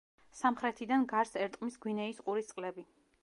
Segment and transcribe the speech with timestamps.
[0.37, 2.89] სამხრეთიდან გარს ერტყმის გვინეის ყურის წყლები.